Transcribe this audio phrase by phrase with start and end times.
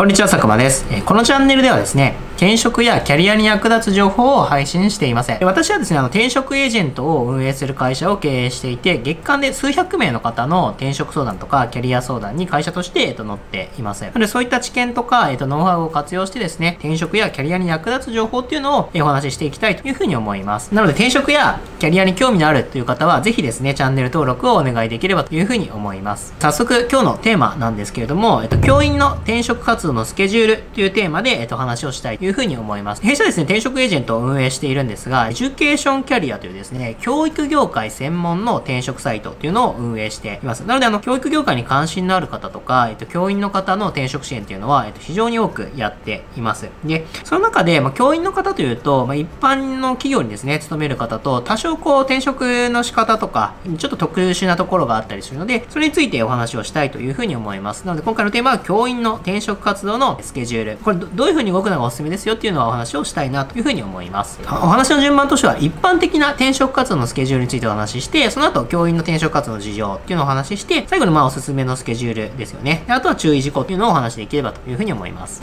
[0.00, 0.86] こんにちは、佐久間です。
[1.04, 5.44] このチャンネルではですね、転職やキャリアに役立つ情報を配信しています。
[5.44, 14.08] 私はですね、あの、転職エージェントを運営する会社を経営していて、月間で数百名の方の転職相談とか、キャリア相談に会社として、えっと、乗っています。
[14.08, 20.74] なので、そういった知見とか、えっと、ノウハウを活用してですね、転職やキャリアに役立つ情報っていうのをえお話ししていきたいというふうに思います。
[20.74, 26.32] なので、転職やキャリアに興味のあるという方は、ぜひですね、チャンネル登録をお願いできればというふうに思います。
[26.38, 33.02] 早速、今日のテーマなんですけれども、えっと、教員の転職活動のスケジュールというテーマで、えっと、話をしたいといういうふうに思います。
[33.02, 40.60] 弊社ですね、転職エージェントを運営しているんですが、エデュケーションキャリアというですね、教育業界専門の転職サイトっていうのを運営しています。
[40.60, 46.68] なので、あの、教育業界に関心のある方とか、えっと、教員の方の転職支援っていうのは、えっと、非常に多くやっています。
[46.84, 57.86] で、その中で、まあ、教員の方というと、まあ、一般の企業にですね、勤める方と、多少こう、転職の仕方とか、ちょっと特殊なところがあったりするので、それについてお話をしたいというふうに思います。
[57.86, 60.76] なので、今回のテーマは、教員の転職活動のスケジュール。
[60.78, 64.38] これど、どういうふうに動くのがおすすめですですよっていうのはお話をしたいなというふうに思います。
[64.44, 72.84] お話の順番としては、一般的な転職活動のスケジュールについてお話しして、その後、教員の転職活動の事情っていうのをお話しして、最後にまあ、おすすめのスケジュールですよね。
[72.86, 75.42] であとは注意事項っていうのをお話しできればというふうに思います。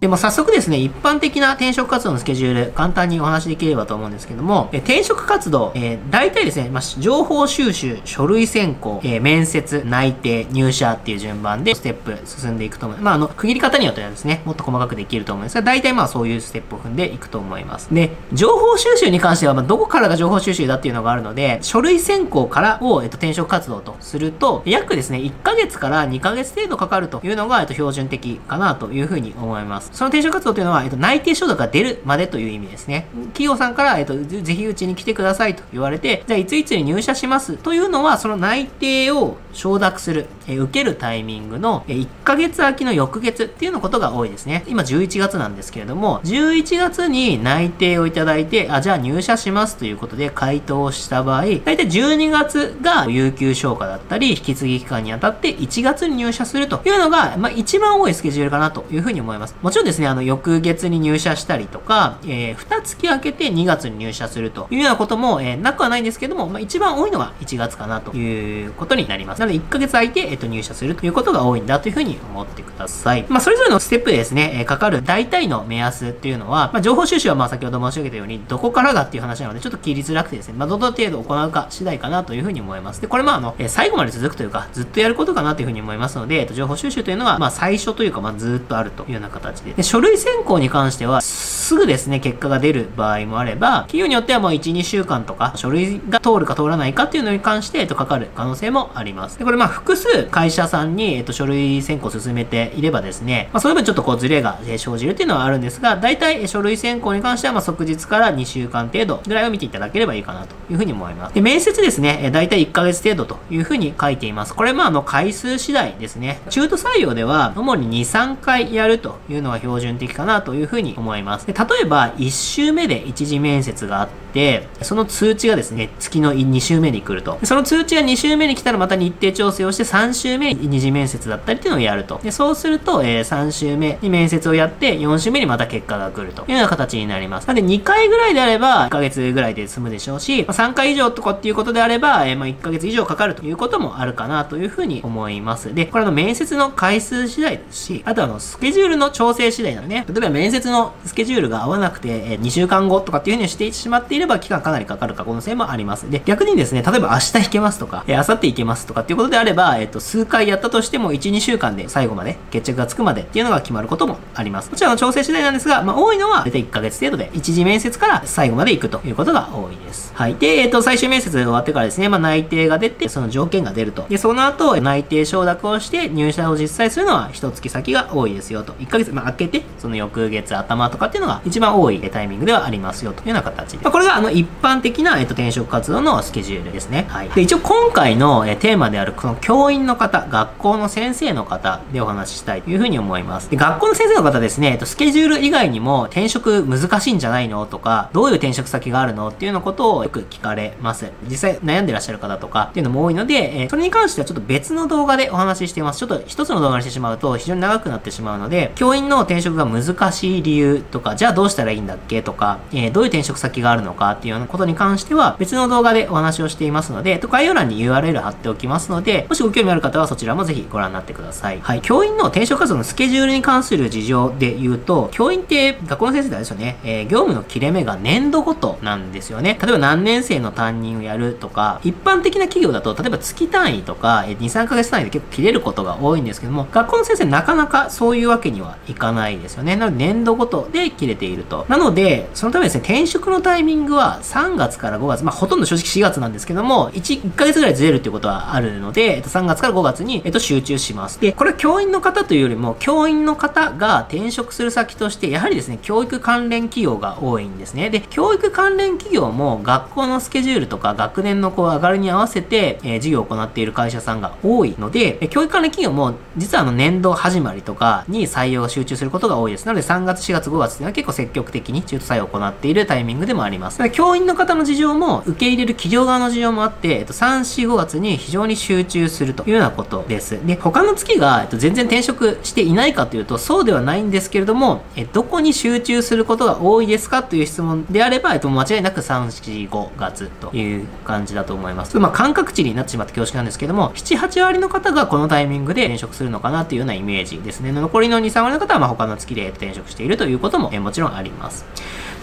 [0.00, 12.98] でも早速ですね、一般的な転職活動のスケジュール、簡単にお話しできればと思うんですけども、え転職活動、えー、大体ですね、まあ、情報収集、書類選考、えー面接、内定、入社っていう順番でステップ進んでいくと思う。
[12.98, 17.92] まあ、あの、区切り方によってはですね、もっと細かくできると思うんですが、大体まあそういうステップを踏んでいくと思います。
[17.92, 29.89] で、情報収集に関しては、まあ、どこからが情報収集だっていうのがあるので、書類選考からを、えっと、転職活動とすると、約ですね、1ヶ月から2ヶ月程度かかるというのが、えっと、標準的かなというふうに思います。
[29.92, 33.06] その転職活動というのは、えっと、内定承諾が出るまでという意味ですね。
[33.32, 44.64] 企業さんから、えっと、ぜひうちに来てくださいと言われて、じゃあいついつに入社しますというのは、その内定を承諾する、え受けるタイミングの、え1ヶ月空きの翌月っていうのことが多いですね。
[44.66, 59.56] 今11月なんですけれども、11月に内定をいただいて、あ、じゃあ入社しますということで回答した場合、大体12月が有給消化だったり、引き継ぎ期間にあたって1月に入社するというのが、まあ一番多いスケジュールかなというふうに思います。
[59.62, 69.40] もちろんですね、あの、翌月に入社したりとか、えー、2月空けて2月に入社するというようなことも、えーなくはないんですけども、まあ一番多いのが1月かなということになります。
[69.40, 73.26] なので1ヶ月空いて、えっ、と、入社するということが多いんだというふうに思ってください。
[73.28, 83.00] まあそれぞれのステップでですね、えーかかる大体の目安っていうのは、まあ情報収集はまあ先ほど申し上げたように、どこからがっていう話なので、ちょっと切りづらくてですね、まあどの程度行うか次第かなというふうに思います。
[83.00, 89.69] で、これまああの、えー最後まで続くというか、ずっとやることかなというふうに思いますので、えっと、情報収集というのは、まあ最初というか、まあずっとあるというような形で。
[89.76, 99.38] で、書類選考に関しては、すぐですね、結果が出る場合もあれば、企業によってはもう1、2週間とか、書類が通るか通らないかっていうのに関して、えっと、かかる可能性もあります。
[99.38, 111.34] で、これまあ複数会社さんに、えっと、書類選考を進めていればですね、まあその分ちょっとこうズレが生じるっていうのはあるんですが、大体書類選考に関しては、まあ即日から2週間程度ぐらいを見ていただければいいかなというふうに思います。
[111.34, 114.54] で、面接ですね、大体1ヶ月程度というふうに書いています。
[114.54, 116.40] これまああの回数次第ですね。
[116.50, 121.46] 中途採用では、主に2、3回やるというのが標準的かなというふうに思います。
[121.46, 127.38] で例えば、1週目で一次面接があって、その通知がですね、月の2週目に来ると。
[127.44, 132.20] その通知が2週目に来たらまた日程調整をして3週目に二次面接だったりっていうのをやると。
[132.22, 137.46] でそうすると、えー3週目に面接をやって、4週目にまた結果が来るというような形になります。
[137.48, 145.74] なので2回ぐらいであれば、1ヶ月ぐらいで済むでしょうし、ま3回以上とかっていうことであれば、えーま1ヶ月以上かかるということもあるかなというふうに思います。
[145.74, 150.04] で、これの面接の回数次第ですし、あとあのスケジュールの調整次第なのね。
[150.08, 156.10] 例えば面接のスケジュールが合わなくて、え2週間後とかっていうふうにしてしまっていれば、期間かなりかかる可能性もあります。
[156.10, 164.70] で、逆にですね、例えば明日弾けますとか、えー、明後日行けますとかっていうことであれば、えっ、と、数回やったとしても、1、2週間で最後まで決着がつくまでっていうのが決まることもあります。
[164.70, 170.12] こちらの調整次第なんですが、まあ、多いのは、大体1ヶ月程度で、一次面接から最後まで行くということが多いです。
[170.14, 170.34] はい。
[170.34, 174.06] で、えっ、と、最終面接終わってからですね、まあ、内定が出て、その条件が出ると。
[174.08, 178.72] で、その後、内定承諾をして、入社を実際するのは、一月先が多いですよと。
[178.74, 183.84] 1ヶ月、まあ、開けて、その翌月頭とかっていうのが一番多いタイミングではありますよというような形で。
[183.84, 187.06] まあ、これが、あの、一般的な、えっ、と、転職活動のスケジュールですね。
[187.08, 187.28] はい。
[187.30, 193.50] で、一応今回の、えテーマである、この教員の方、学校の先生の方でお話ししたいというふうに思います。
[193.50, 201.10] で、学校の先生の方ですね、えっと、スケジュール以外にも転職難しいんじゃないのとか、どういう転職先があるのっていうようなことをよく聞かれます。
[201.28, 206.00] 実際悩んでらっしゃる方とかっていうのも多いので、えーそれに関してはちょっと別の動画でお話ししています。
[206.00, 221.60] ちょっと一つの動画にしてしまうと非常に長くなってしまうので、教員のの転職が難しい理由とか、じゃあどうしたらいいんだっけとか、えー、どういう転職先があるのかっていうようなことに関しては、別の動画でお話をしていますので、と概要欄に URL 貼っておきますので、もしご興味ある方はそちらもぜひご覧になってください。
[221.60, 221.80] はい。
[221.82, 229.58] 教員の転職活動のスケジュールに関する事情で言うと、教員って学校の先生であれですよね、えー、業務の切れ目が年度ごとなんですよね。
[229.60, 239.76] 例えば何年生の担任をやるとか、一般的な企業だと、例えば月単位とか、2、3ヶ月単位で結構切れることが多いんですけども、学校の先生なかなかそういうわけにはいかないないですよね。
[239.76, 241.66] なので年度ごとで切れていると。
[241.68, 251.20] なので、そのためですね、転職のタイミングは3月から5月、まあほとんど正直4月なんですけども、1、1ヶ月ぐらいずれるっていうことはあるので、えっと、3月から5月に、えっと、集中します。
[251.20, 257.90] で、これは教員の方というよりも、教員の方が転職する先として、やはりですね、教育関連企業が多いんですね。
[257.90, 269.64] で、教育関連企業も学校のスケジュールとか学年のこう上がるに合わせて、えー、授業を行っている会社さんが多いので、え教育関連企業も実はあの年度始まりとかに採用が集中することが多いです。
[269.64, 273.90] なので3月、4月、5月っていうのは結構積極的に中途採用を行っているタイミングでもあります。
[273.90, 280.38] 教員の方の事情も受け入れる企業側の事情もあって、えっと、3、4、5月に非常に集中するというようなことです。
[280.46, 291.98] で、他の月が、えっと、全然転職していないかというと、そうではないんですけれども、えどこに集中することが多いですかという質問であれば、えっと、間違いなく3、4、5月という感じだと思います。
[291.98, 297.72] まあ、感覚値になってしまって恐縮なんですけども、7、8割の方がこのタイミングで転職するのかなというようなイメージですね。
[297.72, 301.64] 残りの2、3割の方は、ま他の月で転職しているということも、えもちろんあります。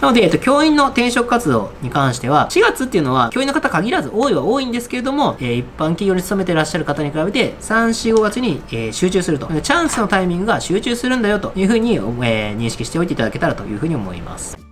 [0.00, 9.46] なので、えっと、教員の転職活動に関しては、4月っていうのは、教員の方限らず多いは多いんですけれども、えー、一般企業に勤めてらっしゃる方に比べて、3、4、5月に、えー、集中すると。
[9.46, 14.67] チャンスのタイミングが集中するんだよというふうに、えー、認識しておいていただけたらというふうに思います。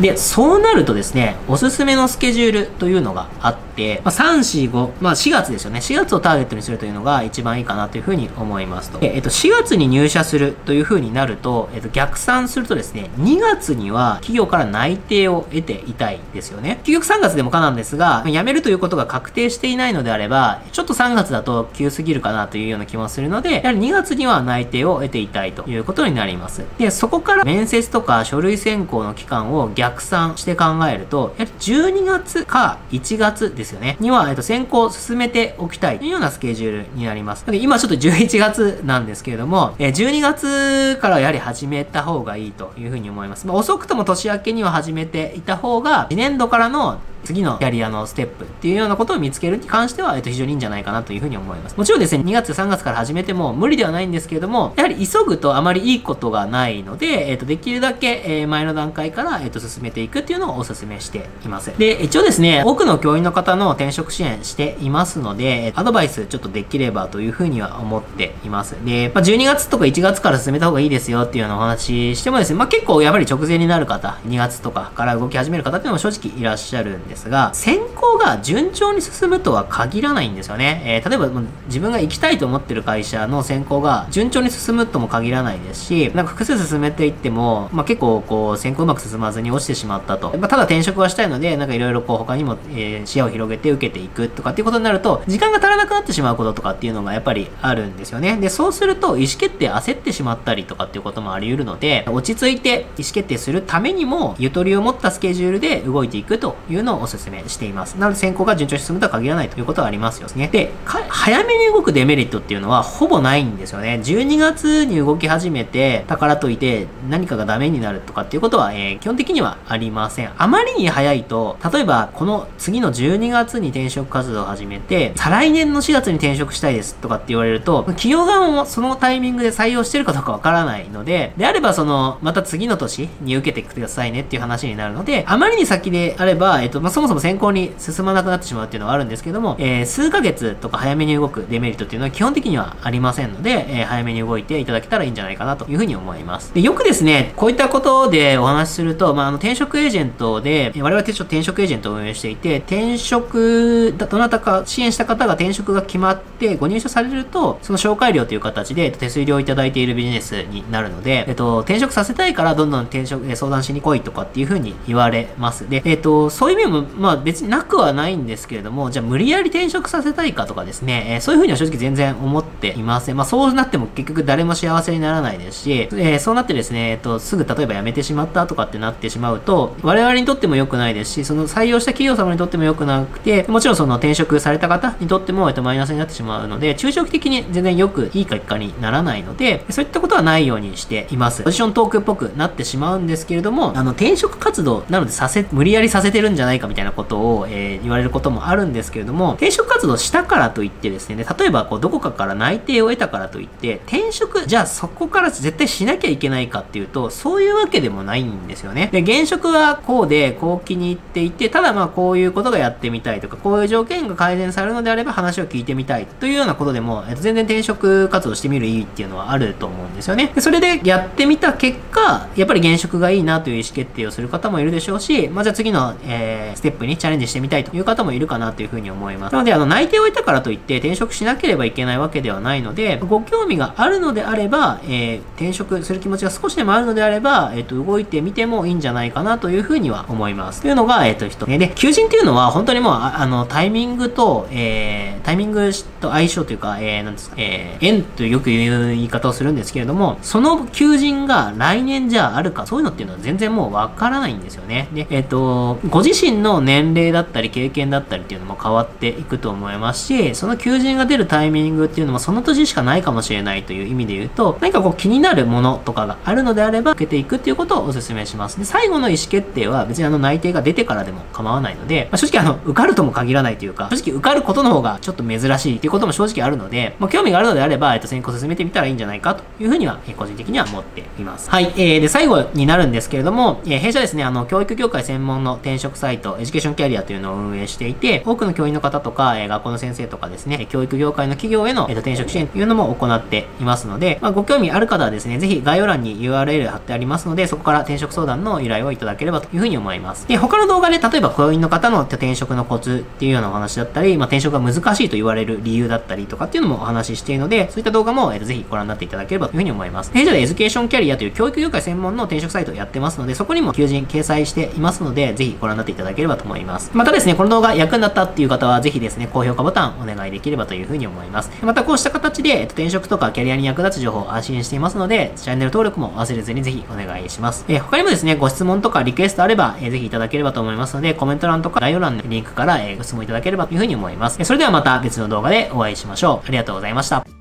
[0.00, 5.80] で、そうなるとですね、おすすめのスケジュールというのがあって、まあ、3、4、5、まあ4月ですよね。
[5.80, 8.98] 4月をターゲットにするというのが一番いいかなというふうに思いますと。
[9.02, 16.80] えっと、4月に入社するというふうになると、えっと、逆算するとですね、2月には企業から内定を得ていたいですよね。
[16.84, 26.62] 結局3月でもかなんですが、辞めるということが確定していないのであれば、ちょっと3月だと急すぎるかなというような気もするので、やはり2月には内定を得ていたいということになります。
[26.78, 33.96] で、そこから面接とか書類選考の期間を逆逆算して考えると、やはり12月か1月ですよね。
[33.98, 37.44] には、えっと、先行進めておきたいというようなスケジュールになります。
[37.52, 43.44] 今ちょっと11月なんですけれども、え12月からやはり始めた方がいいというふうに思います。
[43.48, 51.76] まあ、遅くとも年明けには始めていた方が、次年度からの次のキャリアのステップっていうようなことを見つけるに関しては、えっと、非常にいいんじゃないかなというふうに思います。
[51.76, 61.72] もちろんですね、2月、3月から始めても無理ではないんですけれども、やはり急ぐとあまりいいことがないので、えっと、できるだけ、え前の段階から、えっと、進めていくっていうのをお勧めしています。
[61.78, 68.76] で、一応ですね、多くの教員の方の転職支援していますので、アドバイスちょっとできればというふうには思っています。
[68.84, 80.82] で、まあ、12月とか1月から進めた方がいいですよっていうようなお話してもですね、まあ、結構やっぱり直前になる方、2月とかから動き始める方っていうのも正直いらっしゃるんでですが、先行が順調に進むとは限らないんですよね。
[80.84, 81.28] えー、例えば
[81.66, 90.36] 自分が行きたいと思ってる会社の選考が順調に進むとも限らないですし、なんか複数進めていっても、まあ、結構こう選考うまく進まずに落ちてしまったと。
[90.38, 98.38] まあ、ただ転職はしたいので、なんかいろいろこう他にも、えー、視野を広げて受けていくとかっていうことになると、時間が足らなくなってしまうこととかっていうのがやっぱりあるんですよね。
[98.38, 107.94] で、そうすると意思決定焦ってしまったりとかっていうこともあり得るので、落ち着いて意思決定するためにも、ゆとりを持ったスケジュールで動いていくというのをお勧めしています。
[107.94, 110.48] なので選考が順調に進むとは限らないということはありますよね。
[110.48, 114.00] で、早めに動くデメリットっていうのはほぼないんですよね。
[114.02, 120.32] 12月に動き始めて、だからといて何かがダメになるとかっていうことは、えー、基本的にはありません。
[120.36, 146.54] あまりに早いと、例えばこの次の12月に転職活動を始めて、再来年の4月に転職したいですとかって言われると、企業側もそのタイミングで採用してるかどうかわからないので、であればその、また次の年に受けてくださいねっていう話になるので、あまりに先であれば、えっと、そもそも選考に進まなくなってしまうっていうのはあるんですけども、えー、数ヶ月とか早めに動くデメリットっていうのは基本的にはありませんので、えー、早めに動いていただけたらいいんじゃないかなというふうに思います。
[146.54, 165.68] で、よくですね、こういったことでお話しすると、まあ、あの、転職エージェントで、我々は転職エージェントを運営していて、転職、どなたか支援した方が転職が決まってご入社されると、その紹介料という形で手数料をいただいているビジネスになるので、えっと、転職させたいからどんどん転職、相談しに来いとかっていうふうに言われます。
[165.68, 173.16] で、えっと、そういう意味もまあ別になくはないんですけれども、じゃあ無理やり転職させたいかとかですね、えー、そういうふうには正直全然思っていません。
[173.16, 191.42] まあそうなっても結局誰も幸せにならないですし、えー、そうなってですね、えっと、すぐ例えば辞めてしまったとかってなってしまうと、我々にとっても良くないですし、その採用した企業様にとっても良くなくて、もちろんその転職された方にとっても、えっと、マイナスになってしまうので、中長期的に全然よくいい結果にならないので、そういったことはないようにしています。
[191.42, 208.88] ポジショントークっぽくなってしまうんですけれども、あの、転職活動なのでさせ、無理やりさせてるんじゃないかみたいなことを、えー、言われることもあるんですけれども、転職活動したからといってですね、例えばこう、どこかから内定を得たからといって、転職、じゃあそこから絶対しなきゃいけないかっていうと、そういうわけでもないんですよね。
[208.90, 220.32] で、現職はこうで、こう気に入っていて、ただまあこういうことがやってみたいとか、こういう条件が改善されるのであれば話を聞いてみたいというようなことでも、えっと、全然転職活動してみる意味っていうのはあると思うんですよね。
[220.34, 229.32] でそれでやってみた結果、やっぱり現職がいいなという意思決定をする方もいるでしょうし、まあ、じゃあ次の、えー、ステップにチャレンジしてみたいという方もいるかなというふうに思います。
[229.32, 240.62] なので、あの、内定を得たからといって転職しなければいけないわけではないので、ご興味があるのであれば、えー、転職する気持ちが少しでもあるのであれば、えっ、ー、と、動いてみてもいいんじゃないかなというふうには思います。
[240.62, 241.46] というのが、えっ、と、一つ。
[241.46, 254.88] で、求人っていうのは本当にもう、あの、タイミングと、えタイミングと相性というか、えー、なんですか、えー、縁とよく言う言い方をするんですけれども、その求人が来年じゃああるか、そういうのっていうのは全然もうわからないんですよね。
[254.92, 268.58] で、えっ、ー、と、ご自身の年齢だったり経験だったりっていうのも変わっていくと思いますし、その求人が出るタイミングっていうのもその年しかないかもしれないという意味で言うと、何かこう気になるものとかがあるのであれば、受けていくっていうことをお勧めします。
[268.58, 281.50] で、最後の意思決定は別にあの内定が出てからでも構わないので、まあ、正直あの、受かるとも限らないというか、正直受かることの方がちょっと珍しいっていうことも正直あるので、まあ、興味があるのであれば、えっと、選考進めてみたらいいんじゃないかというふうには、え個人的には思っています。
[281.50, 281.72] はい。
[281.76, 300.26] えー、で、最後になるんですけれども、えー、弊社ですね、あの、教育業界専門の転職サイト、エデュケーションキャリアというのを運営していて、多くの教員の方とか、え、学校の先生とかですね、教育業界の企業への、えー、と転職支援というのも行っていますので、まあ、ご興味ある方はですね、ぜひ概要欄に URL 貼ってありますので、そこから転職相談の依頼をいただければというふうに思います。
[300.28, 310.12] で、他の動画で、例えば教員の方の転職のコツっていうようなお話だったり、まあ、転職が難しいと言われる理由だったりとかっていうのもお話ししているので、そういった動画も、えー、とぜひご覧になっていただければというふうに思います。
[310.12, 316.90] 弊社でエデュケーションキャリアという教育業界専門の転職サイトをやってますので、そこにも求人掲載していますので、ぜひご覧になっていただければと思います。
[316.94, 321.50] またですね、この動画役に立ったっていう方は、ぜひですね、高評価ボタンお願いできればというふうに思います。
[321.62, 327.64] またこうした形で、えっと、転職とかキャリアに役立つ情報を発信していますので、チャンネル登録も忘れずにぜひお願いします。
[327.68, 334.42] えー、他にもですね、ご質問とかリクエストあれば、えー、ぜひいただければと思いますので、コメント欄とか概要欄のリンクから、えー、ご質問いただければというふうに思います。
[334.44, 336.48] それではまた別の動画でお会いしましょう。
[336.48, 337.31] ありがとうございました。